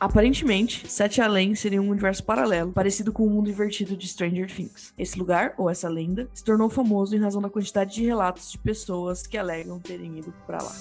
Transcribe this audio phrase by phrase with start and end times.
[0.00, 4.92] Aparentemente, Sete Além seria um universo paralelo, parecido com o mundo invertido de Stranger Things.
[4.96, 8.58] Esse lugar, ou essa lenda, se tornou famoso em razão da quantidade de relatos de
[8.58, 10.72] pessoas que alegam terem ido para lá.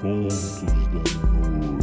[0.00, 1.77] Contos da Noite.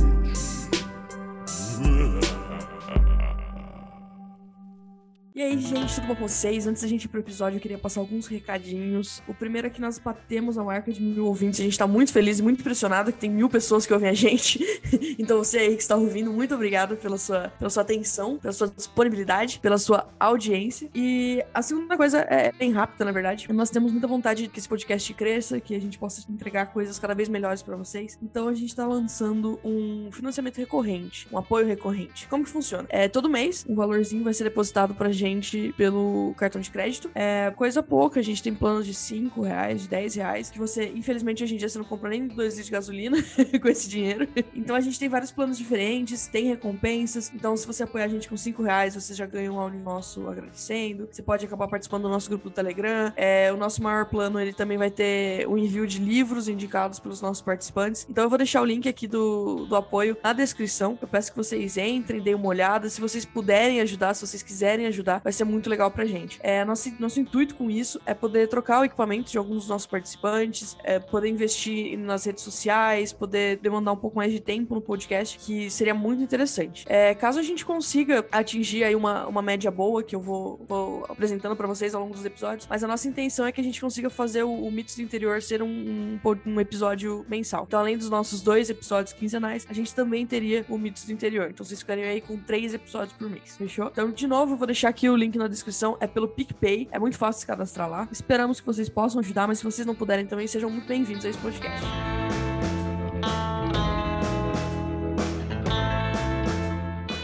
[5.36, 6.66] E aí, gente, tudo bom com vocês?
[6.66, 9.22] Antes da gente ir pro episódio, eu queria passar alguns recadinhos.
[9.28, 11.60] O primeiro é que nós batemos a marca de mil ouvintes.
[11.60, 14.14] A gente tá muito feliz e muito impressionado que tem mil pessoas que ouvem a
[14.14, 14.64] gente.
[15.20, 18.70] então, você aí que está ouvindo, muito obrigado pela sua, pela sua atenção, pela sua
[18.70, 20.90] disponibilidade, pela sua audiência.
[20.96, 23.52] E a segunda coisa é bem rápida, na verdade.
[23.52, 27.14] Nós temos muita vontade que esse podcast cresça, que a gente possa entregar coisas cada
[27.14, 28.18] vez melhores para vocês.
[28.24, 32.26] Então, a gente tá lançando um financiamento recorrente, um apoio recorrente.
[32.30, 32.88] Como que funciona?
[32.88, 37.10] É, todo mês, um valorzinho vai ser depositado pra gente gente pelo cartão de crédito.
[37.14, 40.92] É coisa pouca, a gente tem planos de 5 reais, de 10 reais, que você,
[40.96, 43.18] infelizmente, hoje em dia você não compra nem 2 litros de gasolina
[43.62, 44.28] com esse dinheiro.
[44.54, 47.32] Então a gente tem vários planos diferentes, tem recompensas.
[47.34, 50.28] Então, se você apoiar a gente com 5 reais, você já ganha um áudio nosso
[50.28, 51.08] agradecendo.
[51.12, 53.12] Você pode acabar participando do nosso grupo do Telegram.
[53.16, 57.22] É, o nosso maior plano, ele também vai ter o envio de livros indicados pelos
[57.22, 58.06] nossos participantes.
[58.10, 60.98] Então eu vou deixar o link aqui do, do apoio na descrição.
[61.02, 62.90] Eu peço que vocês entrem, deem uma olhada.
[62.90, 66.40] Se vocês puderem ajudar, se vocês quiserem ajudar, vai ser muito legal pra gente.
[66.42, 69.88] É, nosso, nosso intuito com isso é poder trocar o equipamento de alguns dos nossos
[69.88, 74.82] participantes, é, poder investir nas redes sociais, poder demandar um pouco mais de tempo no
[74.82, 76.86] podcast, que seria muito interessante.
[76.88, 81.06] É, caso a gente consiga atingir aí uma, uma média boa, que eu vou, vou
[81.10, 83.80] apresentando para vocês ao longo dos episódios, mas a nossa intenção é que a gente
[83.80, 87.66] consiga fazer o, o Mitos do Interior ser um, um, um episódio mensal.
[87.68, 91.50] Então, além dos nossos dois episódios quinzenais, a gente também teria o Mitos do Interior.
[91.50, 93.58] Então, vocês ficariam aí com três episódios por mês.
[93.58, 93.88] Fechou?
[93.88, 96.88] Então, de novo, eu vou deixar aqui o link na descrição, é pelo PicPay.
[96.92, 98.08] É muito fácil se cadastrar lá.
[98.12, 101.30] Esperamos que vocês possam ajudar, mas se vocês não puderem também, sejam muito bem-vindos a
[101.30, 101.86] esse podcast.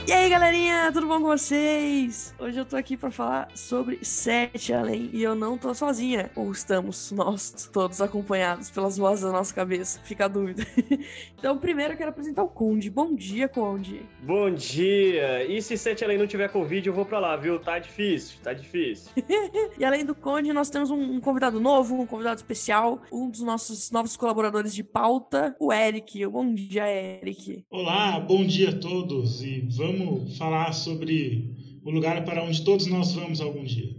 [0.08, 2.34] E aí, galerinha, tudo bom com vocês?
[2.40, 6.32] Hoje eu tô aqui para falar sobre Sete Além e eu não tô sozinha.
[6.38, 10.00] Ou estamos nós todos acompanhados pelas vozes da nossa cabeça?
[10.06, 10.66] Fica a dúvida.
[11.38, 12.90] então, primeiro eu quero apresentar o Conde.
[12.90, 14.04] Bom dia, Conde.
[14.24, 15.44] Bom dia.
[15.44, 17.60] E se Sete Além não tiver Covid, eu vou para lá, viu?
[17.60, 19.12] Tá difícil, tá difícil.
[19.78, 23.92] e além do Conde, nós temos um convidado novo, um convidado especial, um dos nossos
[23.92, 26.26] novos colaboradores de pauta, o Eric.
[26.28, 27.66] Bom dia, Eric.
[27.70, 31.46] Olá, bom dia a todos e vamos vamos falar sobre
[31.84, 33.96] o lugar para onde todos nós vamos algum dia.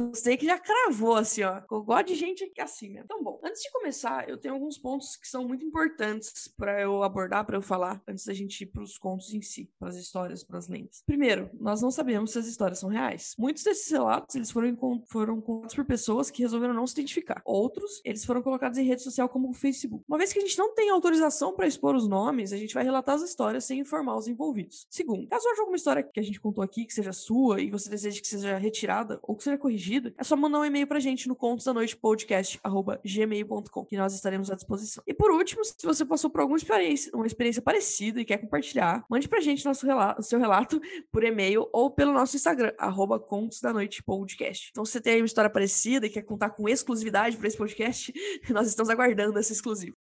[0.00, 1.62] Gostei que já cravou, assim, ó.
[1.70, 3.00] Eu gosto de gente aqui assim, né?
[3.02, 7.02] Então, bom, antes de começar, eu tenho alguns pontos que são muito importantes para eu
[7.02, 10.68] abordar, para eu falar, antes da gente ir pros contos em si, pras histórias, pras
[10.68, 11.02] lendas.
[11.06, 13.34] Primeiro, nós não sabemos se as histórias são reais.
[13.38, 14.76] Muitos desses relatos, eles foram,
[15.06, 17.40] foram contados por pessoas que resolveram não se identificar.
[17.44, 20.04] Outros, eles foram colocados em rede social como o Facebook.
[20.06, 22.84] Uma vez que a gente não tem autorização para expor os nomes, a gente vai
[22.84, 24.86] relatar as histórias sem informar os envolvidos.
[24.90, 27.88] Segundo, caso haja alguma história que a gente contou aqui que seja sua e você
[27.88, 29.85] deseje que seja retirada ou que seja corrigida,
[30.16, 34.50] é só mandar um e-mail pra gente no contos da noite podcast@gmail.com, que nós estaremos
[34.50, 35.02] à disposição.
[35.06, 39.04] E por último, se você passou por alguma experiência, uma experiência parecida e quer compartilhar,
[39.08, 40.80] mande pra gente nosso relato, seu relato
[41.12, 44.68] por e-mail ou pelo nosso Instagram, arroba contos noite podcast.
[44.70, 48.12] Então, se você tem uma história parecida e quer contar com exclusividade para esse podcast,
[48.50, 49.96] nós estamos aguardando esse exclusivo.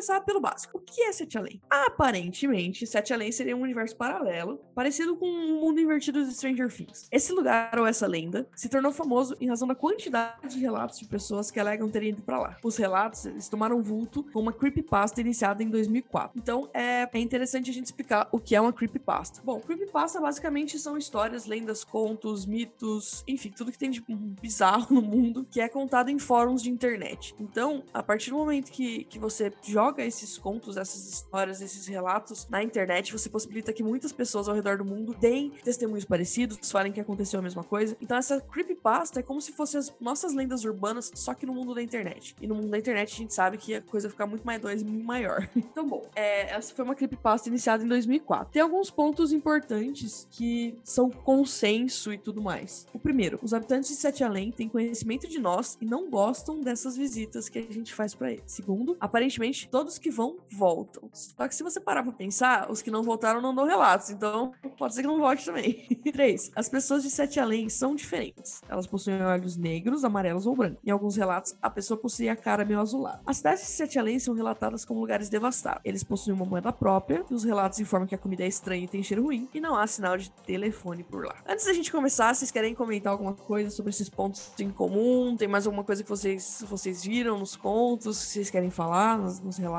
[0.00, 0.78] Começar pelo básico.
[0.78, 1.60] O que é Sete Além?
[1.68, 7.06] Aparentemente, Sete Além seria um universo paralelo, parecido com um mundo invertido de Stranger Things.
[7.12, 11.04] Esse lugar, ou essa lenda, se tornou famoso em razão da quantidade de relatos de
[11.04, 12.56] pessoas que alegam terem ido para lá.
[12.64, 16.40] Os relatos, eles tomaram vulto com uma creepypasta iniciada em 2004.
[16.40, 19.42] Então, é, é interessante a gente explicar o que é uma creepypasta.
[19.44, 24.02] Bom, creepypasta basicamente são histórias, lendas, contos, mitos, enfim, tudo que tem de
[24.40, 27.34] bizarro no mundo que é contado em fóruns de internet.
[27.38, 31.86] Então, a partir do momento que, que você joga joga esses contos, essas histórias, esses
[31.88, 36.70] relatos na internet, você possibilita que muitas pessoas ao redor do mundo deem testemunhos parecidos,
[36.70, 37.96] falem que aconteceu a mesma coisa.
[38.00, 41.74] Então essa creepypasta é como se fossem as nossas lendas urbanas, só que no mundo
[41.74, 42.36] da internet.
[42.40, 44.82] E no mundo da internet a gente sabe que a coisa fica muito mais dois,
[44.82, 45.48] muito maior.
[45.56, 48.52] então, bom, é, essa foi uma creepypasta iniciada em 2004.
[48.52, 52.86] Tem alguns pontos importantes que são consenso e tudo mais.
[52.94, 56.96] O primeiro, os habitantes de Sete Além têm conhecimento de nós e não gostam dessas
[56.96, 58.44] visitas que a gente faz para eles.
[58.46, 61.08] Segundo, aparentemente, Todos que vão, voltam.
[61.12, 64.52] Só que se você parar pra pensar, os que não voltaram não dão relatos, então
[64.78, 65.86] pode ser que não volte também.
[66.12, 66.52] 3.
[66.54, 68.60] As pessoas de Sete Além são diferentes.
[68.68, 70.78] Elas possuem olhos negros, amarelos ou brancos.
[70.84, 73.20] Em alguns relatos, a pessoa possui a cara meio azulada.
[73.26, 75.80] As cidades de Sete Além são relatadas como lugares devastados.
[75.84, 78.88] Eles possuem uma moeda própria, e os relatos informam que a comida é estranha e
[78.88, 81.36] tem cheiro ruim, e não há sinal de telefone por lá.
[81.46, 85.36] Antes da gente começar, vocês querem comentar alguma coisa sobre esses pontos em comum?
[85.36, 89.40] Tem mais alguma coisa que vocês, vocês viram nos contos, que vocês querem falar nos,
[89.40, 89.69] nos relatos?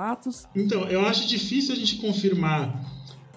[0.55, 2.85] Então, eu acho difícil a gente confirmar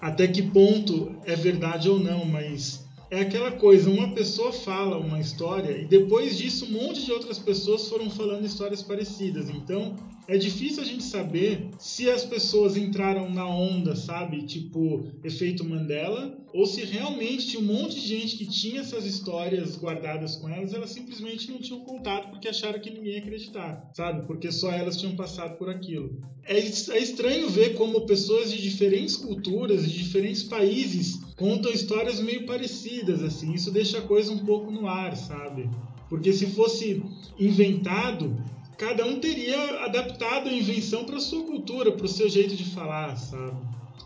[0.01, 5.19] até que ponto é verdade ou não, mas é aquela coisa, uma pessoa fala uma
[5.19, 9.49] história e depois disso um monte de outras pessoas foram falando histórias parecidas.
[9.49, 9.95] Então,
[10.27, 14.43] é difícil a gente saber se as pessoas entraram na onda, sabe?
[14.43, 19.75] Tipo, efeito Mandela, ou se realmente tinha um monte de gente que tinha essas histórias
[19.75, 24.25] guardadas com elas, elas simplesmente não tinham contato porque acharam que ninguém ia acreditar, sabe?
[24.25, 26.17] Porque só elas tinham passado por aquilo.
[26.43, 32.45] É, é estranho ver como pessoas de diferentes culturas, de diferentes países, contam histórias meio
[32.45, 33.53] parecidas, assim.
[33.53, 35.69] Isso deixa a coisa um pouco no ar, sabe?
[36.09, 37.03] Porque se fosse
[37.37, 38.35] inventado,
[38.77, 43.15] cada um teria adaptado a invenção para sua cultura, para o seu jeito de falar,
[43.15, 43.57] sabe?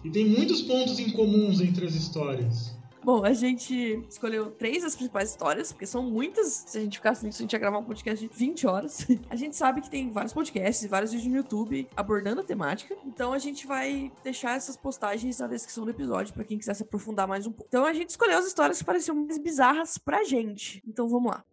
[0.03, 2.77] E tem muitos pontos em comuns entre as histórias.
[3.01, 6.65] Bom, a gente escolheu três das principais histórias, porque são muitas.
[6.67, 9.07] Se a gente ficasse nisso, a gente ia gravar um podcast de 20 horas.
[9.29, 12.95] A gente sabe que tem vários podcasts e vários vídeos no YouTube abordando a temática.
[13.05, 16.83] Então a gente vai deixar essas postagens na descrição do episódio para quem quiser se
[16.83, 17.67] aprofundar mais um pouco.
[17.69, 20.83] Então a gente escolheu as histórias que pareciam mais bizarras pra gente.
[20.85, 21.43] Então vamos lá.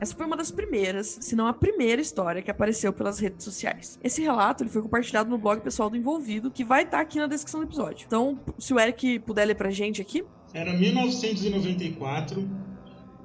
[0.00, 3.98] Essa foi uma das primeiras, se não a primeira história que apareceu pelas redes sociais.
[4.02, 7.26] Esse relato ele foi compartilhado no blog pessoal do Envolvido, que vai estar aqui na
[7.26, 8.04] descrição do episódio.
[8.06, 10.24] Então, se o Eric puder ler pra gente aqui.
[10.52, 12.48] Era 1994,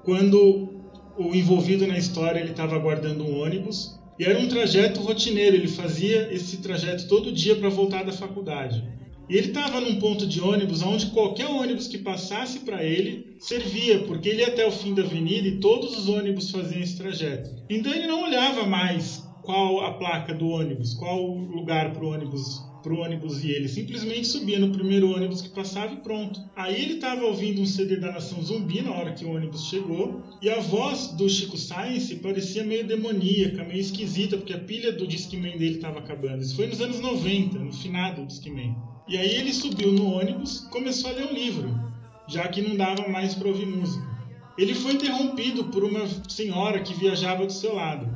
[0.03, 0.81] quando
[1.17, 5.55] o envolvido na história ele estava aguardando um ônibus e era um trajeto rotineiro.
[5.55, 8.83] Ele fazia esse trajeto todo dia para voltar da faculdade.
[9.31, 13.99] E ele estava num ponto de ônibus onde qualquer ônibus que passasse para ele servia,
[13.99, 17.49] porque ele ia até o fim da avenida e todos os ônibus faziam esse trajeto.
[17.69, 22.09] Então ele não olhava mais qual a placa do ônibus, qual o lugar para o
[22.09, 26.41] ônibus pro ônibus e ele simplesmente subia no primeiro ônibus que passava e pronto.
[26.53, 30.23] Aí ele estava ouvindo um CD da Nação Zumbi na hora que o ônibus chegou
[30.41, 35.07] e a voz do Chico Science parecia meio demoníaca, meio esquisita, porque a pilha do
[35.07, 36.41] Discman dele estava acabando.
[36.41, 38.90] Isso foi nos anos 90, no finado do Discman.
[39.11, 41.77] E aí ele subiu no ônibus começou a ler um livro,
[42.29, 44.07] já que não dava mais para ouvir música.
[44.57, 48.07] Ele foi interrompido por uma senhora que viajava do seu lado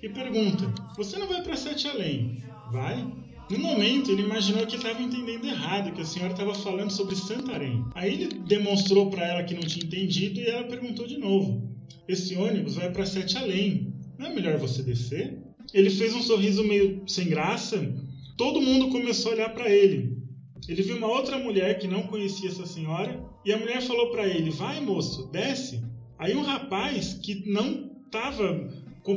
[0.00, 2.40] e pergunta: Você não vai para Sete Além?
[2.70, 3.04] Vai?
[3.50, 7.84] No momento, ele imaginou que estava entendendo errado, que a senhora estava falando sobre Santarém.
[7.92, 11.68] Aí ele demonstrou para ela que não tinha entendido e ela perguntou de novo:
[12.06, 13.92] Esse ônibus vai para Sete Além.
[14.16, 15.36] Não é melhor você descer?
[15.72, 17.92] Ele fez um sorriso meio sem graça.
[18.36, 20.22] Todo mundo começou a olhar para ele.
[20.68, 24.26] Ele viu uma outra mulher que não conhecia essa senhora e a mulher falou para
[24.26, 25.82] ele: Vai, moço, desce.
[26.18, 28.70] Aí um rapaz que não estava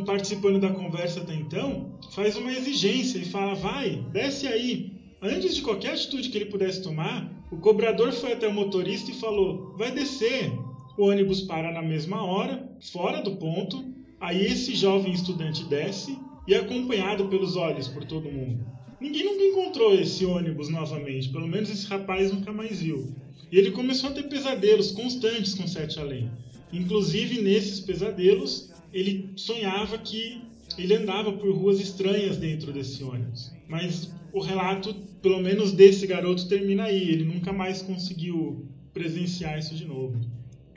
[0.06, 4.92] participando da conversa até então faz uma exigência e fala: Vai, desce aí.
[5.22, 9.16] Antes de qualquer atitude que ele pudesse tomar, o cobrador foi até o motorista e
[9.16, 10.52] falou: Vai descer.
[10.98, 13.96] O ônibus para na mesma hora, fora do ponto.
[14.20, 16.18] Aí esse jovem estudante desce
[16.48, 18.77] e é acompanhado pelos olhos por todo mundo.
[19.00, 23.14] Ninguém nunca encontrou esse ônibus novamente, pelo menos esse rapaz nunca mais viu.
[23.52, 26.32] E ele começou a ter pesadelos constantes com Sete Além.
[26.74, 30.42] Inclusive, nesses pesadelos, ele sonhava que
[30.78, 33.52] ele andava por ruas estranhas dentro desse ônibus.
[33.68, 37.10] Mas o relato, pelo menos desse garoto, termina aí.
[37.10, 40.20] Ele nunca mais conseguiu presenciar isso de novo.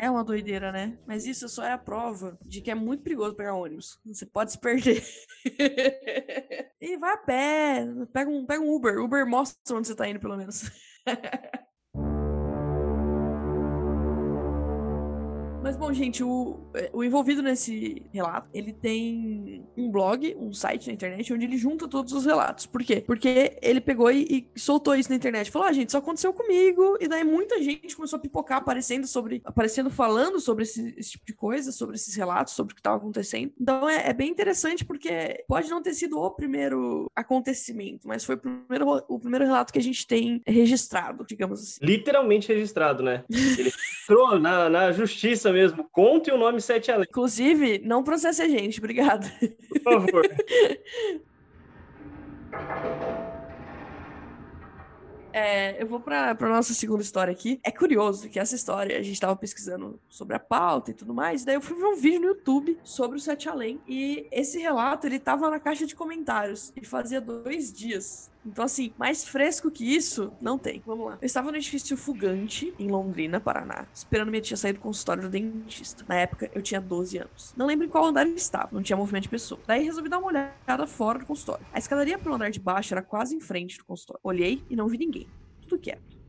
[0.02, 0.98] É uma doideira, né?
[1.06, 4.00] Mas isso só é a prova de que é muito perigoso pegar ônibus.
[4.06, 5.04] Você pode se perder.
[6.80, 7.86] e vai a pé.
[8.10, 8.98] Pega um, pega um Uber.
[8.98, 10.62] Uber mostra onde você tá indo, pelo menos.
[15.62, 20.86] Mas bom, gente, o, é, o envolvido nesse relato, ele tem um blog, um site
[20.86, 22.64] na internet, onde ele junta todos os relatos.
[22.64, 23.04] Por quê?
[23.06, 25.50] Porque ele pegou e, e soltou isso na internet.
[25.50, 26.96] Falou, ah, gente, isso aconteceu comigo.
[26.98, 31.26] E daí muita gente começou a pipocar aparecendo sobre, aparecendo falando sobre esse, esse tipo
[31.26, 33.52] de coisa, sobre esses relatos, sobre o que estava acontecendo.
[33.60, 38.36] Então é, é, bem interessante porque pode não ter sido o primeiro acontecimento, mas foi
[38.36, 41.84] o primeiro, o primeiro relato que a gente tem registrado, digamos assim.
[41.84, 43.24] Literalmente registrado, né?
[43.30, 43.70] Ele
[44.02, 45.84] entrou na, na justiça mesmo.
[45.90, 47.06] Conte o nome Sete Além.
[47.08, 48.78] Inclusive, não processe a gente.
[48.78, 49.30] Obrigada.
[49.68, 50.22] Por favor.
[55.32, 57.60] É, eu vou pra, pra nossa segunda história aqui.
[57.62, 61.44] É curioso que essa história, a gente tava pesquisando sobre a pauta e tudo mais,
[61.44, 65.06] daí eu fui ver um vídeo no YouTube sobre o Sete Além, e esse relato,
[65.06, 68.30] ele tava na caixa de comentários, e fazia dois dias.
[68.44, 70.82] Então, assim, mais fresco que isso, não tem.
[70.86, 71.18] Vamos lá.
[71.20, 75.28] Eu estava no edifício Fugante, em Londrina, Paraná, esperando minha tia sair do consultório do
[75.28, 76.04] dentista.
[76.08, 77.54] Na época, eu tinha 12 anos.
[77.56, 79.60] Não lembro em qual andar eu estava, não tinha movimento de pessoa.
[79.66, 81.66] Daí resolvi dar uma olhada fora do consultório.
[81.72, 84.20] A escadaria pelo andar de baixo era quase em frente do consultório.
[84.22, 85.26] Olhei e não vi ninguém.
[85.62, 86.19] Tudo quieto.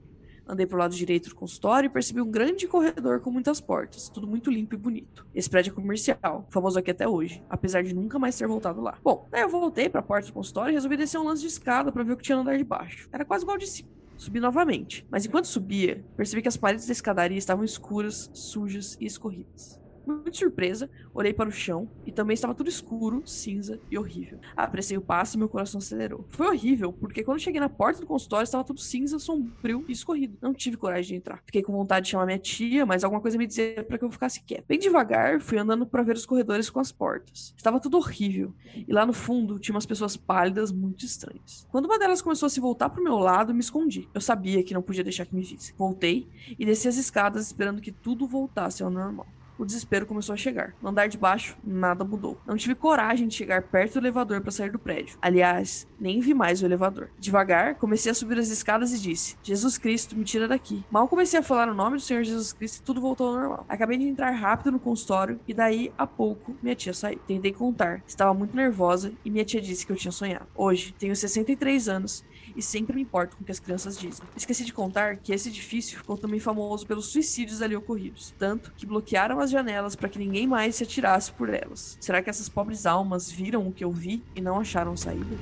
[0.52, 4.28] Andei pro lado direito do consultório e percebi um grande corredor com muitas portas, tudo
[4.28, 5.26] muito limpo e bonito.
[5.34, 8.98] Esse prédio é comercial, famoso aqui até hoje, apesar de nunca mais ter voltado lá.
[9.02, 11.90] Bom, daí eu voltei pra porta do consultório e resolvi descer um lance de escada
[11.90, 13.08] pra ver o que tinha no andar de baixo.
[13.14, 13.88] Era quase igual de cima.
[14.18, 19.06] Subi novamente, mas enquanto subia, percebi que as paredes da escadaria estavam escuras, sujas e
[19.06, 19.81] escorridas.
[20.12, 24.40] Muito surpresa, olhei para o chão e também estava tudo escuro, cinza e horrível.
[24.56, 26.26] Apressei o passo e meu coração acelerou.
[26.30, 30.38] Foi horrível, porque quando cheguei na porta do consultório estava tudo cinza, sombrio e escorrido.
[30.42, 31.42] Não tive coragem de entrar.
[31.46, 34.12] Fiquei com vontade de chamar minha tia, mas alguma coisa me dizia para que eu
[34.12, 34.66] ficasse quieto.
[34.68, 37.54] Bem devagar, fui andando para ver os corredores com as portas.
[37.56, 41.68] Estava tudo horrível, e lá no fundo tinha umas pessoas pálidas muito estranhas.
[41.70, 44.10] Quando uma delas começou a se voltar para o meu lado, me escondi.
[44.14, 45.74] Eu sabia que não podia deixar que me visse.
[45.78, 46.28] Voltei
[46.58, 49.28] e desci as escadas esperando que tudo voltasse ao normal
[49.62, 50.74] o desespero começou a chegar.
[50.82, 52.40] No andar de baixo, nada mudou.
[52.48, 55.18] Não tive coragem de chegar perto do elevador para sair do prédio.
[55.22, 57.10] Aliás, nem vi mais o elevador.
[57.20, 60.84] Devagar, comecei a subir as escadas e disse: Jesus Cristo, me tira daqui.
[60.90, 63.66] Mal comecei a falar o nome do Senhor Jesus Cristo e tudo voltou ao normal.
[63.70, 67.20] Acabei de entrar rápido no consultório e daí a pouco minha tia saiu.
[67.28, 70.48] Tentei contar, estava muito nervosa e minha tia disse que eu tinha sonhado.
[70.56, 74.26] Hoje, tenho 63 anos e sempre me importo com o que as crianças dizem.
[74.36, 78.86] Esqueci de contar que esse edifício ficou também famoso pelos suicídios ali ocorridos, tanto que
[78.86, 81.98] bloquearam as janelas para que ninguém mais se atirasse por elas.
[82.00, 85.36] Será que essas pobres almas viram o que eu vi e não acharam saída?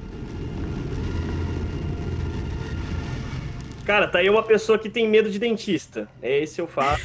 [3.89, 6.07] Cara, tá aí uma pessoa que tem medo de dentista.
[6.21, 7.01] É esse o fato.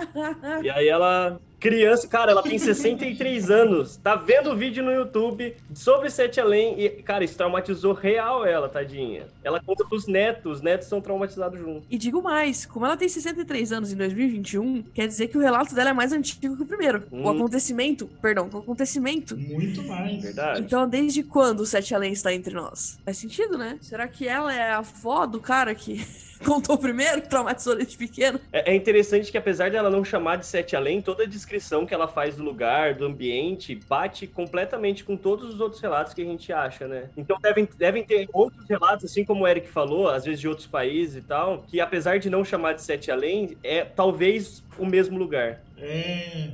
[0.64, 5.56] e aí ela Criança, cara, ela tem 63 anos, tá vendo o vídeo no YouTube
[5.72, 9.28] sobre Sete Além e, cara, isso traumatizou real ela, tadinha.
[9.42, 11.86] Ela conta pros netos, os netos são traumatizados junto.
[11.90, 15.74] E digo mais, como ela tem 63 anos em 2021, quer dizer que o relato
[15.74, 17.04] dela é mais antigo que o primeiro.
[17.10, 17.22] Hum.
[17.22, 19.34] O acontecimento, perdão, o acontecimento.
[19.34, 20.22] Muito mais.
[20.22, 20.60] Verdade.
[20.60, 22.98] Então, desde quando o Sete Além está entre nós?
[23.02, 23.78] Faz sentido, né?
[23.80, 26.06] Será que ela é a avó do cara que
[26.44, 28.40] contou primeiro, que traumatizou desde pequeno?
[28.52, 31.86] É, é interessante que apesar dela não chamar de Sete Além, toda a descrição descrição
[31.86, 36.22] que ela faz do lugar, do ambiente, bate completamente com todos os outros relatos que
[36.22, 37.08] a gente acha, né?
[37.16, 40.66] Então devem, devem ter outros relatos, assim como o Eric falou, às vezes de outros
[40.66, 45.18] países e tal, que apesar de não chamar de Sete Além, é talvez o mesmo
[45.18, 45.62] lugar.
[45.78, 46.50] É,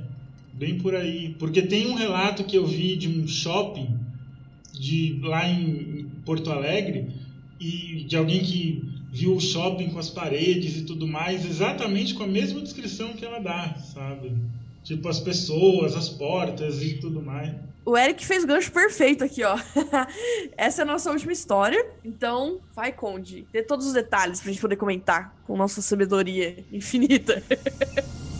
[0.53, 1.35] bem por aí.
[1.39, 3.97] Porque tem um relato que eu vi de um shopping
[4.73, 7.09] de lá em Porto Alegre
[7.59, 12.23] e de alguém que viu o shopping com as paredes e tudo mais, exatamente com
[12.23, 14.33] a mesma descrição que ela dá, sabe?
[14.83, 17.53] Tipo, as pessoas, as portas e tudo mais.
[17.83, 19.57] O Eric fez gancho perfeito aqui, ó.
[20.55, 21.85] Essa é a nossa última história.
[22.05, 23.45] Então, vai, Conde.
[23.51, 27.43] Dê todos os detalhes pra gente poder comentar com nossa sabedoria infinita.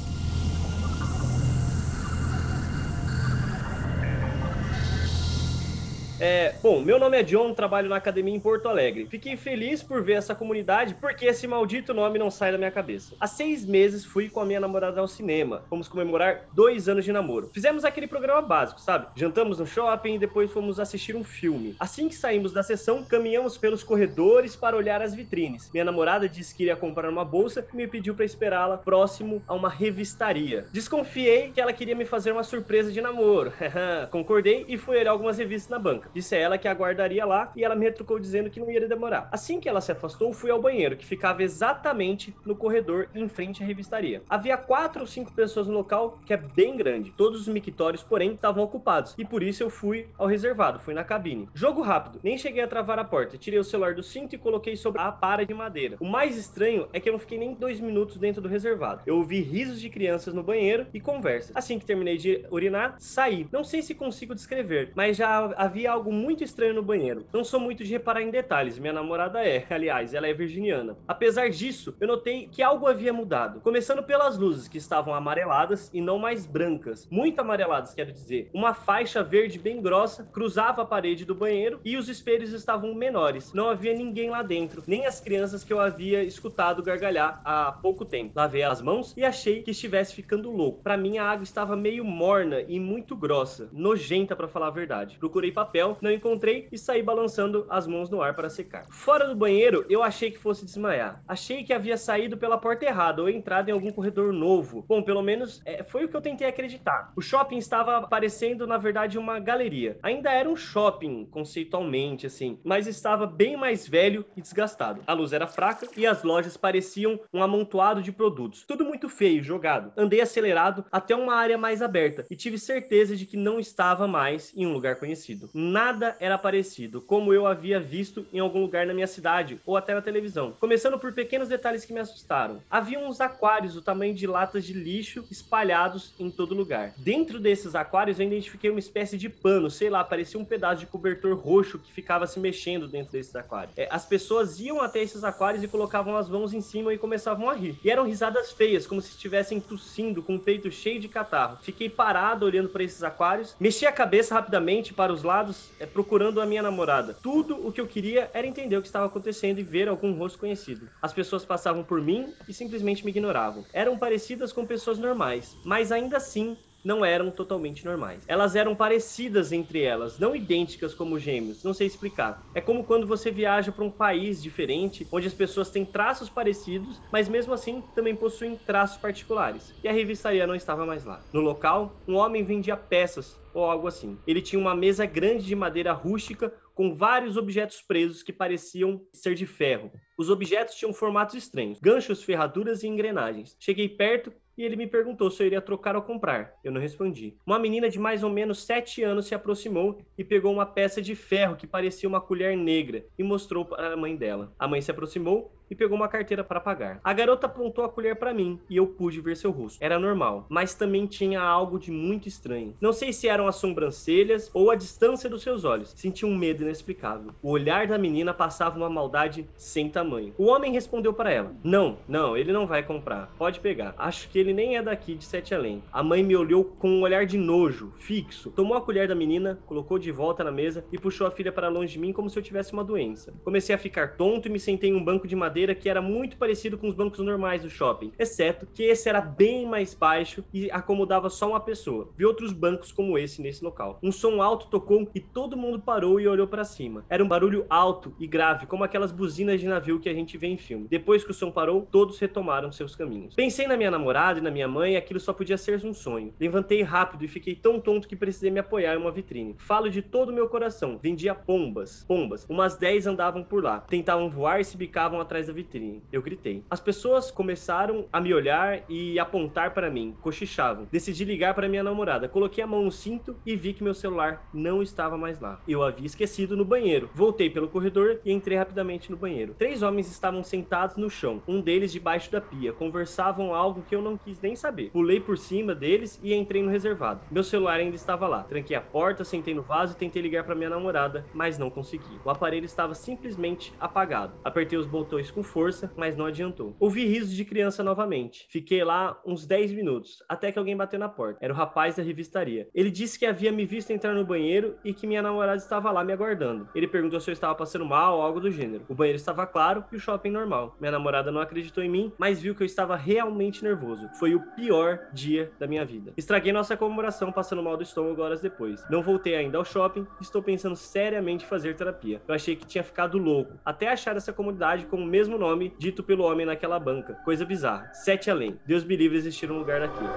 [6.23, 9.07] É, bom, meu nome é John, trabalho na academia em Porto Alegre.
[9.09, 13.15] Fiquei feliz por ver essa comunidade, porque esse maldito nome não sai da minha cabeça.
[13.19, 15.63] Há seis meses fui com a minha namorada ao cinema.
[15.67, 17.49] Fomos comemorar dois anos de namoro.
[17.51, 19.07] Fizemos aquele programa básico, sabe?
[19.15, 21.75] Jantamos no shopping e depois fomos assistir um filme.
[21.79, 25.71] Assim que saímos da sessão, caminhamos pelos corredores para olhar as vitrines.
[25.73, 29.55] Minha namorada disse que iria comprar uma bolsa e me pediu para esperá-la próximo a
[29.55, 30.67] uma revistaria.
[30.71, 33.51] Desconfiei que ela queria me fazer uma surpresa de namoro.
[34.11, 36.10] Concordei e fui olhar algumas revistas na banca.
[36.13, 39.29] Disse a ela que aguardaria lá e ela me retrucou dizendo que não ia demorar.
[39.31, 43.63] Assim que ela se afastou, fui ao banheiro, que ficava exatamente no corredor em frente
[43.63, 44.23] à revistaria.
[44.29, 47.11] Havia quatro ou cinco pessoas no local, que é bem grande.
[47.11, 49.15] Todos os mictórios, porém, estavam ocupados.
[49.17, 51.49] E por isso eu fui ao reservado, fui na cabine.
[51.53, 53.37] Jogo rápido, nem cheguei a travar a porta.
[53.37, 55.97] Tirei o celular do cinto e coloquei sobre a para de madeira.
[55.99, 59.03] O mais estranho é que eu não fiquei nem dois minutos dentro do reservado.
[59.05, 61.51] Eu ouvi risos de crianças no banheiro e conversa.
[61.55, 63.47] Assim que terminei de urinar, saí.
[63.51, 67.25] Não sei se consigo descrever, mas já havia algo muito estranho no banheiro.
[67.33, 70.95] Não sou muito de reparar em detalhes, minha namorada é, aliás, ela é virginiana.
[71.05, 73.59] Apesar disso, eu notei que algo havia mudado.
[73.59, 77.07] Começando pelas luzes, que estavam amareladas e não mais brancas.
[77.11, 78.49] Muito amareladas, quero dizer.
[78.53, 83.53] Uma faixa verde bem grossa cruzava a parede do banheiro e os espelhos estavam menores.
[83.53, 88.05] Não havia ninguém lá dentro, nem as crianças que eu havia escutado gargalhar há pouco
[88.05, 88.31] tempo.
[88.35, 90.81] Lavei as mãos e achei que estivesse ficando louco.
[90.81, 95.17] Para mim, a água estava meio morna e muito grossa, nojenta para falar a verdade.
[95.17, 98.85] Procurei papel papel, não encontrei e saí balançando as mãos no ar para secar.
[98.89, 101.21] Fora do banheiro, eu achei que fosse desmaiar.
[101.27, 104.85] Achei que havia saído pela porta errada ou entrado em algum corredor novo.
[104.87, 107.11] Bom, pelo menos é, foi o que eu tentei acreditar.
[107.15, 109.97] O shopping estava parecendo, na verdade, uma galeria.
[110.03, 115.01] Ainda era um shopping, conceitualmente, assim, mas estava bem mais velho e desgastado.
[115.07, 118.65] A luz era fraca e as lojas pareciam um amontoado de produtos.
[118.67, 119.91] Tudo muito feio, jogado.
[119.97, 124.53] Andei acelerado até uma área mais aberta e tive certeza de que não estava mais
[124.55, 125.49] em um lugar conhecido.
[125.81, 129.95] Nada era parecido, como eu havia visto em algum lugar na minha cidade ou até
[129.95, 130.53] na televisão.
[130.59, 132.61] Começando por pequenos detalhes que me assustaram.
[132.69, 136.93] Havia uns aquários do tamanho de latas de lixo espalhados em todo lugar.
[136.97, 140.85] Dentro desses aquários eu identifiquei uma espécie de pano, sei lá, parecia um pedaço de
[140.85, 143.75] cobertor roxo que ficava se mexendo dentro desses aquários.
[143.75, 147.49] É, as pessoas iam até esses aquários e colocavam as mãos em cima e começavam
[147.49, 147.75] a rir.
[147.83, 151.57] E eram risadas feias, como se estivessem tossindo com o peito cheio de catarro.
[151.63, 156.41] Fiquei parado olhando para esses aquários, mexi a cabeça rapidamente para os lados, é, procurando
[156.41, 157.13] a minha namorada.
[157.13, 160.39] Tudo o que eu queria era entender o que estava acontecendo e ver algum rosto
[160.39, 160.89] conhecido.
[161.01, 163.65] As pessoas passavam por mim e simplesmente me ignoravam.
[163.73, 168.23] Eram parecidas com pessoas normais, mas ainda assim não eram totalmente normais.
[168.27, 172.41] Elas eram parecidas entre elas, não idênticas como gêmeos, não sei explicar.
[172.53, 177.01] É como quando você viaja para um país diferente, onde as pessoas têm traços parecidos,
[177.11, 179.73] mas mesmo assim também possuem traços particulares.
[179.83, 181.25] E a revistaria não estava mais lá.
[181.33, 184.21] No local, um homem vendia peças ou algo assim.
[184.25, 189.35] Ele tinha uma mesa grande de madeira rústica com vários objetos presos que pareciam ser
[189.35, 189.91] de ferro.
[190.17, 193.55] Os objetos tinham formatos estranhos, ganchos, ferraduras e engrenagens.
[193.59, 196.53] Cheguei perto e ele me perguntou se eu iria trocar ou comprar.
[196.63, 197.35] Eu não respondi.
[197.45, 201.15] Uma menina de mais ou menos 7 anos se aproximou e pegou uma peça de
[201.15, 204.53] ferro que parecia uma colher negra e mostrou para a mãe dela.
[204.59, 206.99] A mãe se aproximou e pegou uma carteira para pagar.
[207.01, 209.81] A garota apontou a colher para mim e eu pude ver seu rosto.
[209.81, 212.75] Era normal, mas também tinha algo de muito estranho.
[212.81, 215.93] Não sei se eram as sobrancelhas ou a distância dos seus olhos.
[215.95, 217.31] Senti um medo inexplicável.
[217.41, 220.33] O olhar da menina passava uma maldade sem tamanho.
[220.37, 223.33] O homem respondeu para ela: Não, não, ele não vai comprar.
[223.37, 223.95] Pode pegar.
[223.97, 225.81] Acho que ele nem é daqui de Sete Além.
[225.93, 228.51] A mãe me olhou com um olhar de nojo, fixo.
[228.51, 231.69] Tomou a colher da menina, colocou de volta na mesa e puxou a filha para
[231.69, 233.33] longe de mim como se eu tivesse uma doença.
[233.43, 236.37] Comecei a ficar tonto e me sentei em um banco de madeira que era muito
[236.37, 240.69] parecido com os bancos normais do shopping, exceto que esse era bem mais baixo e
[240.71, 242.09] acomodava só uma pessoa.
[242.17, 243.99] Vi outros bancos como esse nesse local.
[244.01, 247.05] Um som alto tocou e todo mundo parou e olhou para cima.
[247.09, 250.47] Era um barulho alto e grave, como aquelas buzinas de navio que a gente vê
[250.47, 250.87] em filme.
[250.89, 253.35] Depois que o som parou, todos retomaram seus caminhos.
[253.35, 256.33] Pensei na minha namorada e na minha mãe, e aquilo só podia ser um sonho.
[256.39, 259.55] Levantei rápido e fiquei tão tonto que precisei me apoiar em uma vitrine.
[259.57, 260.97] Falo de todo o meu coração.
[260.97, 262.03] Vendia pombas.
[262.07, 262.45] Pombas.
[262.49, 263.79] Umas 10 andavam por lá.
[263.79, 266.01] Tentavam voar e se bicavam atrás da da vitrine.
[266.11, 266.63] Eu gritei.
[266.69, 270.87] As pessoas começaram a me olhar e apontar para mim, cochichavam.
[270.91, 272.27] Decidi ligar para minha namorada.
[272.27, 275.61] Coloquei a mão no cinto e vi que meu celular não estava mais lá.
[275.67, 277.09] Eu havia esquecido no banheiro.
[277.13, 279.53] Voltei pelo corredor e entrei rapidamente no banheiro.
[279.57, 282.71] Três homens estavam sentados no chão, um deles debaixo da pia.
[282.71, 284.89] Conversavam algo que eu não quis nem saber.
[284.91, 287.21] Pulei por cima deles e entrei no reservado.
[287.29, 288.43] Meu celular ainda estava lá.
[288.43, 292.19] Tranquei a porta, sentei no vaso e tentei ligar para minha namorada, mas não consegui.
[292.23, 294.33] O aparelho estava simplesmente apagado.
[294.43, 296.75] Apertei os botões com com força, mas não adiantou.
[296.79, 298.45] Ouvi risos de criança novamente.
[298.49, 301.39] Fiquei lá uns 10 minutos, até que alguém bateu na porta.
[301.41, 302.69] Era o rapaz da revistaria.
[302.75, 306.03] Ele disse que havia me visto entrar no banheiro e que minha namorada estava lá
[306.03, 306.69] me aguardando.
[306.75, 308.85] Ele perguntou se eu estava passando mal ou algo do gênero.
[308.87, 310.75] O banheiro estava claro e o shopping normal.
[310.79, 314.07] Minha namorada não acreditou em mim, mas viu que eu estava realmente nervoso.
[314.19, 316.13] Foi o pior dia da minha vida.
[316.15, 318.83] Estraguei nossa comemoração passando mal do estômago horas depois.
[318.89, 322.21] Não voltei ainda ao shopping e estou pensando seriamente em fazer terapia.
[322.27, 325.73] Eu achei que tinha ficado louco, até achar essa comunidade com o mesmo mesmo nome
[325.77, 327.13] dito pelo homem naquela banca.
[327.23, 327.89] Coisa bizarra.
[327.93, 328.59] Sete além.
[328.65, 330.09] Deus me livre existir um lugar daquilo.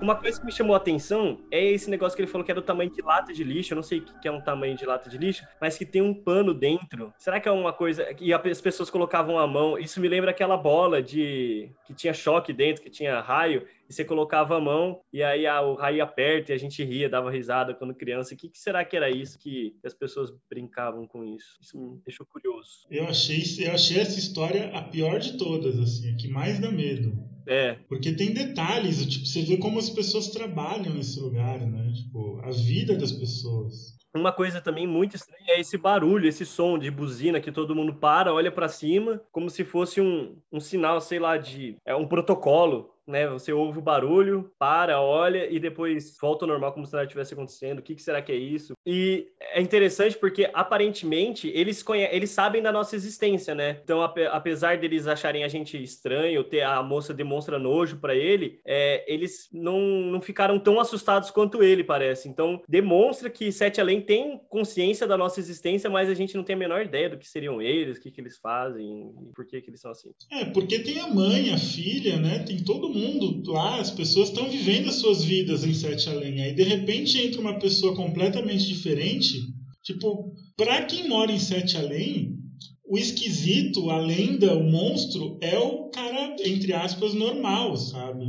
[0.00, 2.54] Uma coisa que me chamou a atenção é esse negócio que ele falou que é
[2.54, 3.72] do tamanho de lata de lixo.
[3.72, 6.02] Eu não sei o que é um tamanho de lata de lixo, mas que tem
[6.02, 7.12] um pano dentro.
[7.16, 9.78] Será que é uma coisa que as pessoas colocavam a mão?
[9.78, 14.04] Isso me lembra aquela bola de que tinha choque dentro, que tinha raio e você
[14.04, 17.74] colocava a mão e aí a, o raio aperta e a gente ria, dava risada
[17.74, 18.34] quando criança.
[18.34, 21.58] O que, que, será que era isso que as pessoas brincavam com isso?
[21.60, 22.86] Isso me deixou curioso.
[22.90, 26.70] Eu achei, eu achei essa história a pior de todas, assim, a que mais dá
[26.70, 27.12] medo.
[27.46, 27.74] É.
[27.88, 31.92] Porque tem detalhes, tipo, você vê como as pessoas trabalham nesse lugar, né?
[31.92, 33.94] Tipo, a vida das pessoas.
[34.14, 37.94] Uma coisa também muito estranha é esse barulho, esse som de buzina que todo mundo
[37.94, 42.06] para, olha para cima, como se fosse um, um sinal, sei lá, de é um
[42.06, 43.28] protocolo né?
[43.28, 47.34] Você ouve o barulho, para, olha e depois volta ao normal como se nada tivesse
[47.34, 47.78] acontecendo.
[47.78, 48.74] O que, que será que é isso?
[48.86, 52.04] E é interessante porque aparentemente eles conhe...
[52.10, 53.80] eles sabem da nossa existência, né?
[53.82, 59.04] Então, apesar deles acharem a gente estranho, ter a moça demonstra nojo para ele, é,
[59.12, 62.28] eles não, não ficaram tão assustados quanto ele parece.
[62.28, 66.54] Então, demonstra que Sete Além tem consciência da nossa existência, mas a gente não tem
[66.54, 69.60] a menor ideia do que seriam eles, o que, que eles fazem e por que,
[69.60, 70.10] que eles são assim.
[70.30, 72.40] É, porque tem a mãe, a filha, né?
[72.40, 76.40] Tem todo mundo lá, as pessoas estão vivendo as suas vidas em Sete Além.
[76.40, 79.38] Aí, de repente, entra uma pessoa completamente diferente.
[79.82, 82.38] Tipo, pra quem mora em Sete Além,
[82.86, 88.24] o esquisito, a lenda, o monstro é o cara, entre aspas, normal, sabe?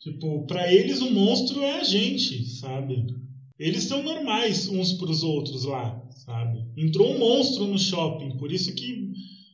[0.00, 3.06] Tipo, para eles o monstro é a gente, sabe?
[3.58, 6.64] Eles são normais uns para os outros lá, sabe?
[6.76, 9.10] Entrou um monstro no shopping, por isso que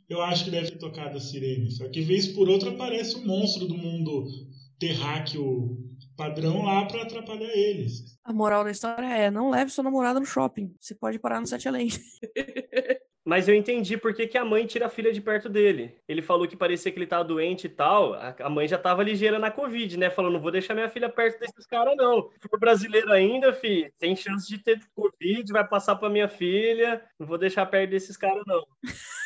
[0.09, 1.71] eu acho que deve ter tocado a sirene.
[1.71, 4.27] Só que vez por outra aparece um monstro do mundo
[4.79, 5.79] terráqueo
[6.16, 8.16] padrão lá para atrapalhar eles.
[8.25, 10.75] A moral da história é: não leve sua namorada no shopping.
[10.81, 11.88] Você pode parar no Sete Além.
[13.27, 15.99] Mas eu entendi por que, que a mãe tira a filha de perto dele.
[16.07, 18.14] Ele falou que parecia que ele tava doente e tal.
[18.14, 20.09] A mãe já tava ligeira na Covid, né?
[20.09, 22.31] Falou, não vou deixar minha filha perto desses caras, não.
[22.40, 27.03] Se for brasileiro ainda, fi, tem chance de ter Covid, vai passar pra minha filha.
[27.19, 28.64] Não vou deixar perto desses caras, não.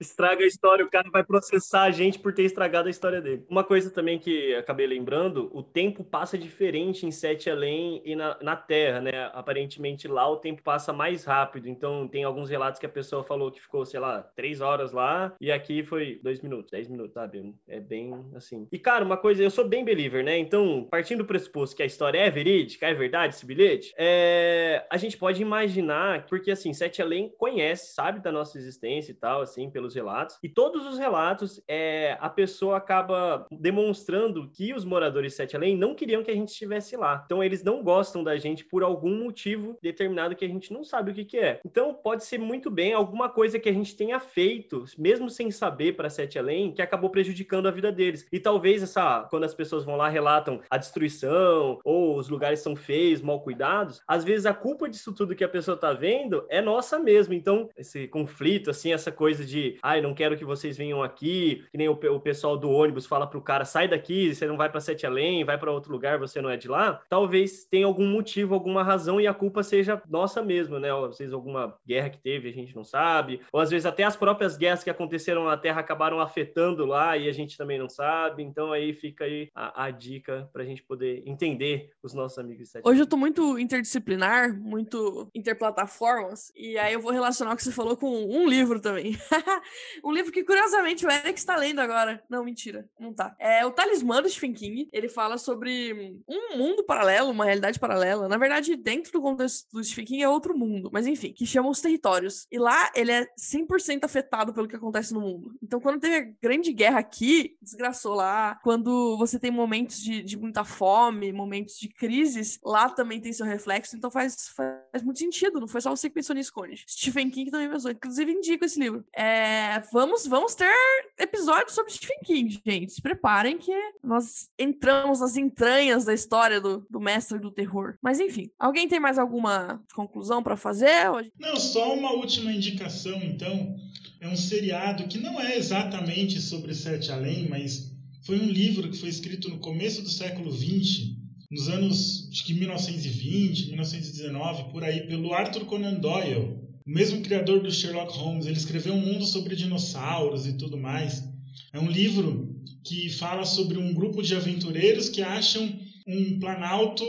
[0.00, 3.44] estraga a história, o cara vai processar a gente por ter estragado a história dele.
[3.48, 8.36] Uma coisa também que acabei lembrando, o tempo passa diferente em Sete Além e na,
[8.40, 9.30] na Terra, né?
[9.32, 13.50] Aparentemente lá o tempo passa mais rápido, então tem alguns relatos que a pessoa falou
[13.50, 17.54] que ficou, sei lá, três horas lá, e aqui foi dois minutos, dez minutos, sabe?
[17.66, 18.66] É bem assim.
[18.70, 20.38] E, cara, uma coisa, eu sou bem believer, né?
[20.38, 24.86] Então, partindo do pressuposto que a história é verídica, é verdade esse bilhete, é...
[24.90, 29.42] a gente pode imaginar, porque assim, Sete Além conhece, sabe da nossa existência e tal,
[29.42, 30.38] assim, pelos relatos.
[30.42, 35.94] E todos os relatos, é, a pessoa acaba demonstrando que os moradores Sete Além não
[35.94, 37.22] queriam que a gente estivesse lá.
[37.24, 41.10] Então, eles não gostam da gente por algum motivo determinado que a gente não sabe
[41.10, 41.60] o que, que é.
[41.64, 45.96] Então, pode ser muito bem alguma coisa que a gente tenha feito, mesmo sem saber
[45.96, 48.26] para Sete Além, que acabou prejudicando a vida deles.
[48.30, 52.76] E talvez essa, quando as pessoas vão lá relatam a destruição ou os lugares são
[52.76, 56.60] feios, mal cuidados, às vezes a culpa disso tudo que a pessoa tá vendo é
[56.60, 57.34] nossa mesmo.
[57.34, 61.78] Então, esse conflito, assim, essa coisa de ai, não quero que vocês venham aqui, que
[61.78, 64.80] nem o, o pessoal do ônibus fala pro cara, sai daqui, você não vai para
[64.80, 68.54] Sete Além, vai para outro lugar, você não é de lá, talvez tenha algum motivo,
[68.54, 70.92] alguma razão e a culpa seja nossa mesmo, né?
[70.92, 74.04] Ou às vezes alguma guerra que teve, a gente não sabe, ou às vezes até
[74.04, 77.88] as próprias guerras que aconteceram na Terra acabaram afetando lá e a gente também não
[77.88, 82.64] sabe, então aí fica aí a, a dica pra gente poder entender os nossos amigos
[82.64, 87.56] de Sete Hoje eu tô muito interdisciplinar, muito interplataformas, e aí eu vou relacionar o
[87.56, 89.16] que você falou com um livro também.
[90.04, 92.22] um livro que, curiosamente, o Eric está lendo agora.
[92.28, 93.34] Não, mentira, não tá.
[93.38, 94.88] É o Talismã do Stephen King.
[94.92, 98.28] Ele fala sobre um mundo paralelo, uma realidade paralela.
[98.28, 101.68] Na verdade, dentro do contexto do Stephen King é outro mundo, mas enfim, que chama
[101.68, 102.46] os territórios.
[102.50, 105.56] E lá ele é 100% afetado pelo que acontece no mundo.
[105.62, 108.58] Então, quando teve a grande guerra aqui, desgraçou lá.
[108.62, 113.46] Quando você tem momentos de, de muita fome, momentos de crises, lá também tem seu
[113.46, 113.96] reflexo.
[113.96, 115.60] Então, faz, faz muito sentido.
[115.60, 116.76] Não foi só você que pensou nisso, Cone.
[116.88, 117.90] Stephen King também pensou.
[117.90, 119.04] Inclusive, indico esse livro.
[119.14, 119.57] É,
[119.92, 120.72] vamos, vamos ter
[121.18, 122.92] episódios sobre Stephen King, gente.
[122.92, 127.96] Se preparem que nós entramos nas entranhas da história do, do mestre do terror.
[128.02, 131.10] Mas enfim, alguém tem mais alguma conclusão para fazer?
[131.38, 133.76] Não, só uma última indicação, então.
[134.20, 137.92] É um seriado que não é exatamente sobre Sete Além, mas
[138.26, 141.14] foi um livro que foi escrito no começo do século XX,
[141.48, 146.57] nos anos que 1920, 1919, por aí, pelo Arthur Conan Doyle
[146.88, 151.22] o mesmo criador do Sherlock Holmes, ele escreveu um mundo sobre dinossauros e tudo mais.
[151.70, 155.70] É um livro que fala sobre um grupo de aventureiros que acham
[156.06, 157.04] um planalto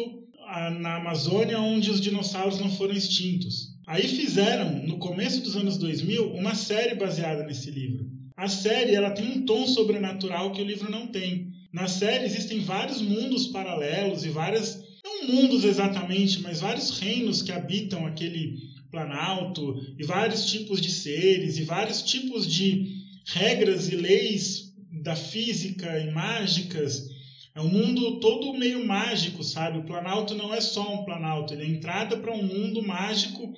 [0.47, 3.69] ah, na Amazônia onde os dinossauros não foram extintos.
[3.87, 8.05] Aí fizeram, no começo dos anos 2000, uma série baseada nesse livro.
[8.35, 11.53] A série ela tem um tom sobrenatural que o livro não tem.
[11.71, 17.53] Na série existem vários mundos paralelos e várias não mundos exatamente, mas vários reinos que
[17.53, 18.57] habitam aquele
[18.91, 24.73] Planalto, e vários tipos de seres, e vários tipos de regras e leis
[25.03, 27.07] da física e mágicas.
[27.55, 29.79] É um mundo todo meio mágico, sabe?
[29.79, 33.53] O Planalto não é só um Planalto, ele é entrada para um mundo mágico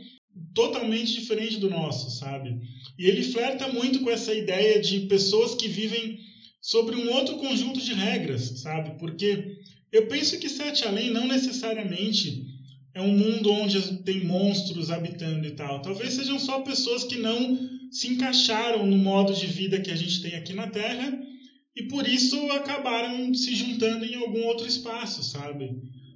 [0.53, 2.59] totalmente diferente do nosso, sabe?
[2.97, 6.19] E ele flerta muito com essa ideia de pessoas que vivem
[6.61, 8.97] sobre um outro conjunto de regras, sabe?
[8.99, 9.57] Porque
[9.91, 12.40] eu penso que Sete Além não necessariamente
[12.93, 15.81] é um mundo onde tem monstros habitando e tal.
[15.81, 17.57] Talvez sejam só pessoas que não
[17.91, 21.17] se encaixaram no modo de vida que a gente tem aqui na Terra
[21.75, 25.71] e por isso acabaram se juntando em algum outro espaço, sabe?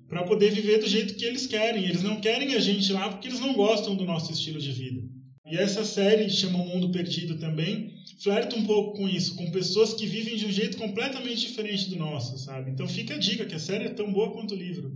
[0.09, 1.85] Para poder viver do jeito que eles querem.
[1.85, 5.01] Eles não querem a gente lá porque eles não gostam do nosso estilo de vida.
[5.45, 9.93] E essa série chama O Mundo Perdido também, flerta um pouco com isso, com pessoas
[9.93, 12.71] que vivem de um jeito completamente diferente do nosso, sabe?
[12.71, 14.91] Então fica a dica que a série é tão boa quanto o livro.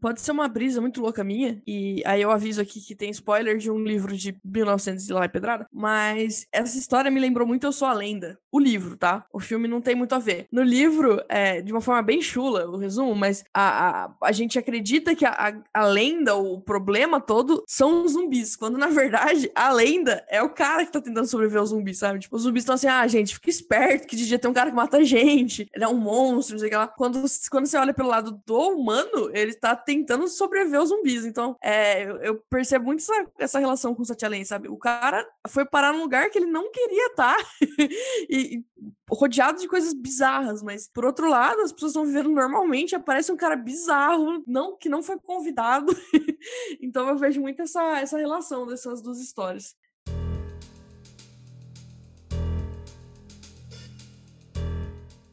[0.00, 3.58] Pode ser uma brisa muito louca minha, e aí eu aviso aqui que tem spoiler
[3.58, 7.72] de um livro de 1900 e lá pedrada, mas essa história me lembrou muito Eu
[7.72, 9.24] Sou a Lenda, o livro, tá?
[9.32, 10.46] O filme não tem muito a ver.
[10.50, 14.58] No livro, é de uma forma bem chula, o resumo, mas a, a, a gente
[14.58, 15.30] acredita que a,
[15.74, 20.42] a, a lenda, o problema todo, são os zumbis, quando na verdade a lenda é
[20.42, 22.20] o cara que tá tentando sobreviver aos zumbis, sabe?
[22.20, 24.70] Tipo, os zumbis estão assim, ah, gente, fica esperto que de dia tem um cara
[24.70, 26.88] que mata gente, ele é um monstro, não sei o que lá.
[26.88, 31.24] Quando, quando você olha pelo lado do humano, ele tá tentando sobreviver aos zumbis.
[31.24, 34.68] Então, é, eu, percebo muito essa, essa relação com o Satya sabe?
[34.68, 37.36] O cara foi parar num lugar que ele não queria estar.
[38.28, 38.64] E, e,
[39.10, 43.36] rodeado de coisas bizarras, mas por outro lado, as pessoas estão vivendo normalmente, aparece um
[43.36, 45.92] cara bizarro, não que não foi convidado.
[46.82, 49.74] então eu vejo muito essa, essa relação dessas duas histórias.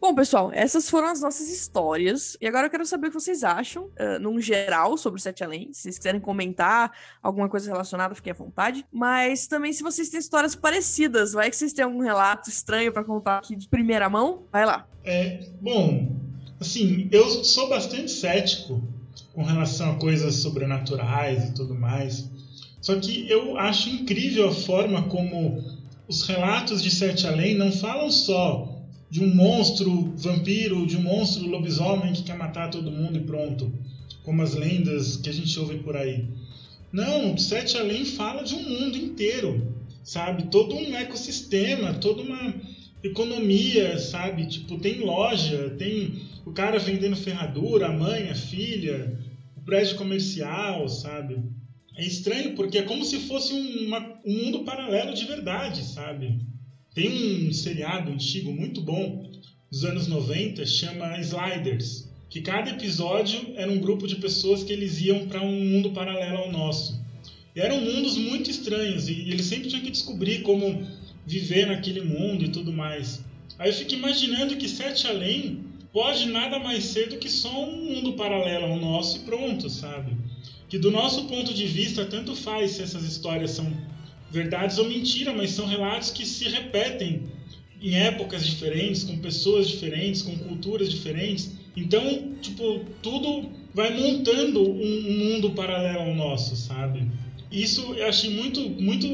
[0.05, 2.37] Bom, pessoal, essas foram as nossas histórias.
[2.39, 5.43] E agora eu quero saber o que vocês acham, uh, num geral, sobre o Sete
[5.43, 5.73] Além.
[5.73, 6.91] Se vocês quiserem comentar
[7.23, 8.85] alguma coisa relacionada, fiquem à vontade.
[8.93, 13.03] Mas também, se vocês têm histórias parecidas, vai que vocês têm algum relato estranho para
[13.03, 14.87] contar aqui de primeira mão, vai lá.
[15.03, 16.15] É, bom,
[16.59, 18.83] assim, eu sou bastante cético
[19.33, 22.29] com relação a coisas sobrenaturais e tudo mais.
[22.79, 25.63] Só que eu acho incrível a forma como
[26.07, 28.74] os relatos de Sete Além não falam só
[29.09, 33.71] de um monstro vampiro, de um monstro lobisomem que quer matar todo mundo e pronto,
[34.23, 36.25] como as lendas que a gente ouve por aí.
[36.91, 40.43] Não, Sete Além fala de um mundo inteiro, sabe?
[40.43, 42.53] Todo um ecossistema, toda uma
[43.03, 44.47] economia, sabe?
[44.47, 49.19] Tipo, tem loja, tem o cara vendendo ferradura, a mãe, a filha,
[49.57, 51.37] o prédio comercial, sabe?
[51.97, 56.39] É estranho porque é como se fosse uma, um mundo paralelo de verdade, sabe?
[56.95, 59.29] Tem um seriado antigo muito bom
[59.69, 65.01] dos anos 90, chama Sliders, que cada episódio era um grupo de pessoas que eles
[65.01, 66.97] iam para um mundo paralelo ao nosso.
[67.53, 70.87] E eram mundos muito estranhos e eles sempre tinham que descobrir como
[71.27, 73.21] viver naquele mundo e tudo mais.
[73.59, 77.93] Aí eu fico imaginando que Sete Além pode nada mais ser do que só um
[77.93, 80.15] mundo paralelo ao nosso e pronto, sabe?
[80.69, 83.69] Que do nosso ponto de vista, tanto faz se essas histórias são
[84.29, 87.23] verdades ou mentira, mas são relatos que se repetem
[87.81, 91.51] em épocas diferentes, com pessoas diferentes, com culturas diferentes.
[91.75, 97.07] Então, tipo, tudo vai montando um mundo paralelo ao nosso, sabe?
[97.51, 99.07] Isso eu achei muito, muito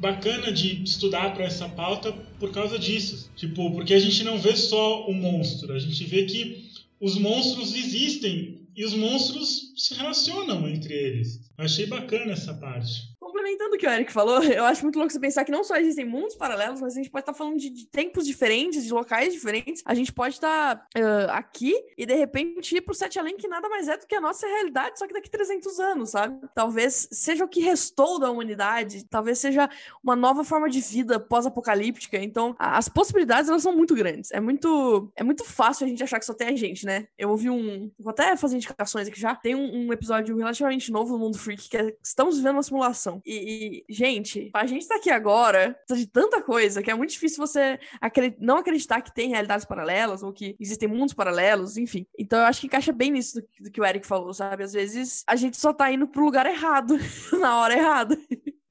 [0.00, 3.30] bacana de estudar para essa pauta por causa disso.
[3.36, 6.68] Tipo, porque a gente não vê só o monstro, a gente vê que
[7.00, 11.40] os monstros existem e os monstros se relacionam entre eles.
[11.58, 13.07] Eu achei bacana essa parte
[13.48, 15.76] complementando o que o Eric falou, eu acho muito louco você pensar que não só
[15.76, 18.92] existem mundos paralelos, mas a gente pode estar tá falando de, de, tempos diferentes, de
[18.92, 19.82] locais diferentes.
[19.84, 23.48] A gente pode estar tá, uh, aqui e de repente ir pro Sete Além, que
[23.48, 26.38] nada mais é do que a nossa realidade, só que daqui 300 anos, sabe?
[26.54, 29.68] Talvez seja o que restou da humanidade, talvez seja
[30.02, 32.18] uma nova forma de vida pós-apocalíptica.
[32.18, 34.30] Então, a, as possibilidades elas são muito grandes.
[34.32, 37.06] É muito, é muito fácil a gente achar que só tem a gente, né?
[37.16, 37.90] Eu ouvi um.
[37.98, 39.34] Vou até fazer indicações aqui já.
[39.34, 43.22] Tem um, um episódio relativamente novo do Mundo Freak que é Estamos vivendo uma simulação.
[43.24, 47.38] E, e, gente, a gente tá aqui agora, de tanta coisa que é muito difícil
[47.38, 52.06] você acred não acreditar que tem realidades paralelas ou que existem mundos paralelos, enfim.
[52.18, 54.64] Então eu acho que encaixa bem nisso do, do que o Eric falou, sabe?
[54.64, 56.98] Às vezes a gente só tá indo pro lugar errado,
[57.38, 58.18] na hora errada.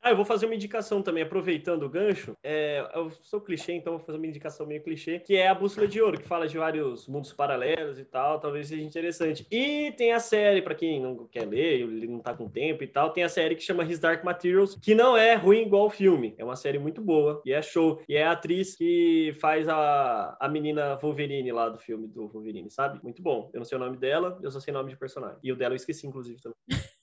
[0.07, 2.33] Ah, eu vou fazer uma indicação também, aproveitando o gancho.
[2.41, 5.85] É, eu sou clichê, então vou fazer uma indicação meio clichê, que é a Bússola
[5.85, 9.45] de Ouro, que fala de vários mundos paralelos e tal, talvez seja interessante.
[9.51, 13.09] E tem a série, para quem não quer ler, não tá com tempo e tal,
[13.09, 16.33] tem a série que chama His Dark Materials, que não é ruim igual o filme.
[16.37, 18.01] É uma série muito boa e é show.
[18.07, 22.71] E é a atriz que faz a, a menina Wolverine lá do filme do Wolverine,
[22.71, 22.97] sabe?
[23.03, 23.49] Muito bom.
[23.53, 25.37] Eu não sei o nome dela, eu só sei o nome de personagem.
[25.43, 26.55] E o dela eu esqueci, inclusive, também.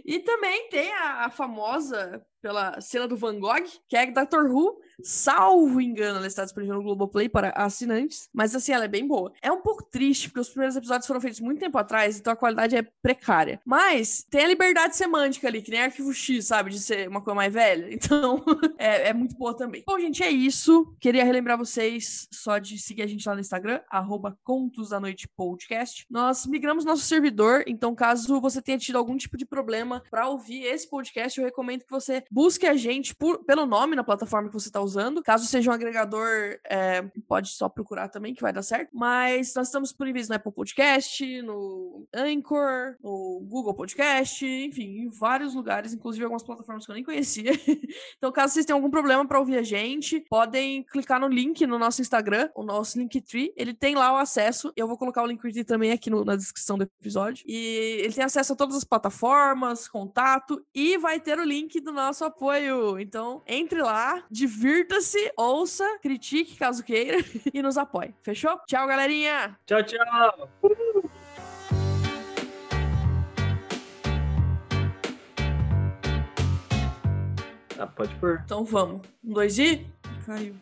[0.05, 4.81] E também tem a, a famosa pela cena do Van Gogh, que é Doctor Who,
[5.03, 9.33] salvo engano, ela está disponível no Globoplay para assinantes, mas assim, ela é bem boa.
[9.41, 12.37] É um pouco triste, porque os primeiros episódios foram feitos muito tempo atrás, então a
[12.37, 13.61] qualidade é precária.
[13.65, 17.37] Mas tem a liberdade semântica ali, que nem Arquivo X, sabe, de ser uma coisa
[17.37, 17.93] mais velha.
[18.03, 18.45] Então,
[18.79, 19.85] é, é, muito boa também.
[19.87, 20.95] Bom, gente, é isso.
[21.01, 25.29] Queria relembrar vocês só de seguir a gente lá no Instagram, arroba Contos da Noite
[25.37, 26.05] Podcast.
[26.11, 30.65] Nós migramos nosso servidor, então caso você tenha tido algum tipo de problema para ouvir
[30.65, 34.55] esse podcast, eu recomendo que você busque a gente por- pelo nome na plataforma que
[34.55, 35.23] você está usando.
[35.23, 38.91] Caso seja um agregador, é, pode só procurar também, que vai dar certo.
[38.93, 45.55] Mas nós estamos disponíveis no Apple Podcast, no Anchor, no Google Podcast, enfim, em vários
[45.55, 47.53] lugares, inclusive algumas plataformas que eu nem conhecia.
[48.17, 51.79] então, caso vocês tenham algum problema para ouvir a gente, podem clicar no link no
[51.79, 53.53] nosso Instagram, o nosso Linktree.
[53.57, 54.73] Ele tem lá o acesso.
[54.77, 57.45] Eu vou colocar o Linktree também aqui no- na descrição do episódio.
[57.47, 61.93] E ele tem acesso a todas as plataformas, contato e vai ter o link do
[61.93, 62.99] nosso apoio.
[62.99, 64.25] Então, entre lá,
[64.73, 67.19] divirta-se, ouça, critique caso queira
[67.53, 68.15] e nos apoie.
[68.23, 68.59] Fechou?
[68.67, 69.57] Tchau, galerinha!
[69.67, 70.49] Tchau, tchau.
[77.79, 78.41] Ah, pode pôr.
[78.45, 79.07] Então vamos.
[79.25, 79.87] Um, dois e.
[80.25, 80.55] Caiu.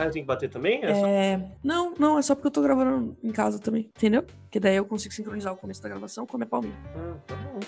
[0.00, 0.82] Ah, eu tenho que bater também?
[0.82, 1.42] É só- É...
[1.62, 4.22] Não, não, é só porque eu tô gravando em casa também, entendeu?
[4.22, 6.74] Porque daí eu consigo sincronizar o começo da gravação com a minha palminha.
[6.96, 7.60] Ah, tá bom.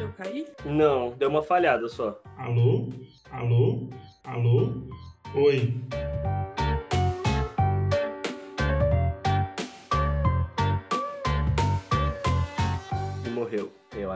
[0.00, 0.46] Eu caí?
[0.64, 2.20] Não, deu uma falhada só.
[2.36, 2.88] Alô?
[3.30, 3.88] Alô?
[4.24, 4.72] Alô?
[5.34, 5.74] Oi.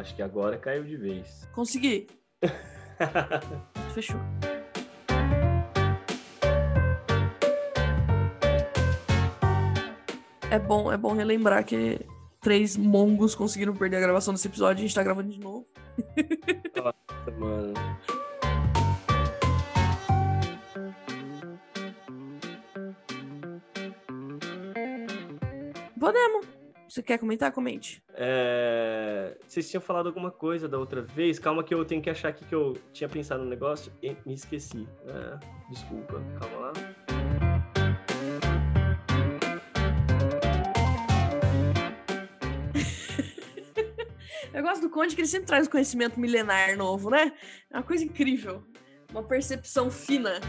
[0.00, 1.48] Acho que agora caiu de vez.
[1.52, 2.08] Consegui.
[3.94, 4.18] Fechou.
[10.50, 12.00] É bom, é bom relembrar que
[12.40, 15.66] três mongos conseguiram perder a gravação desse episódio e a gente tá gravando de novo.
[17.38, 17.74] Mano.
[26.00, 26.49] Podemos.
[26.90, 27.52] Você quer comentar?
[27.52, 28.02] Comente.
[28.14, 29.38] É...
[29.46, 31.38] Vocês tinham falado alguma coisa da outra vez?
[31.38, 34.34] Calma que eu tenho que achar aqui que eu tinha pensado no negócio e me
[34.34, 34.88] esqueci.
[35.06, 35.38] É,
[35.70, 36.72] Desculpa, calma lá.
[44.52, 47.32] Eu gosto do Conde que ele sempre traz conhecimento milenar novo, né?
[47.70, 48.64] É uma coisa incrível.
[49.12, 50.40] Uma percepção fina.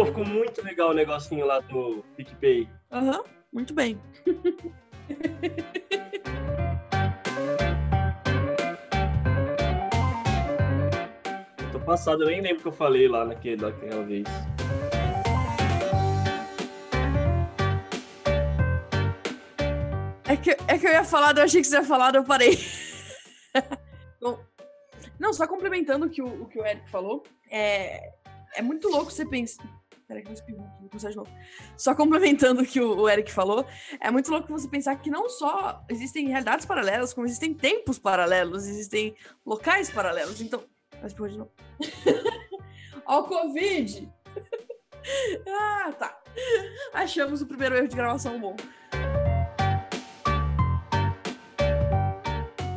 [0.00, 2.66] Pô, ficou muito legal o negocinho lá do PicPay.
[2.90, 4.00] Aham, muito bem.
[11.58, 14.24] Eu tô passado, eu nem lembro o que eu falei lá naquele, naquela vez.
[20.26, 22.58] É que, é que eu ia falar, eu achei que você ia falar, eu parei.
[24.18, 24.42] Bom,
[25.18, 28.14] não, só complementando o que o, o que o Eric falou, é,
[28.54, 29.79] é muito louco você pensar.
[30.10, 31.30] Peraí, que eu espirro aqui, vou começar de novo.
[31.76, 33.64] Só complementando o que o, Eric falou,
[34.00, 38.66] é muito louco você pensar que não só existem realidades paralelas, como existem tempos paralelos,
[38.66, 39.14] existem
[39.46, 40.40] locais paralelos.
[40.40, 40.64] Então.
[41.00, 41.52] Mas espirrou de novo.
[43.06, 44.12] Ó, o Covid!
[45.48, 46.20] ah, tá.
[46.92, 48.56] Achamos o primeiro erro de gravação bom.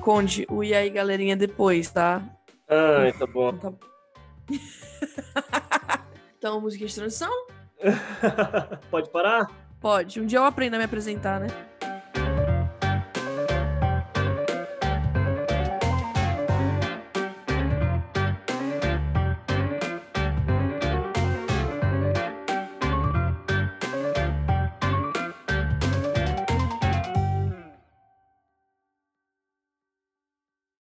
[0.03, 2.23] Conde, o e aí, galerinha, depois, tá?
[2.69, 3.49] Ah, tá bom.
[3.49, 5.63] Então, tá...
[6.43, 7.32] então, música de transição?
[8.91, 9.49] Pode parar?
[9.79, 10.19] Pode.
[10.19, 11.47] Um dia eu aprendo a me apresentar, né?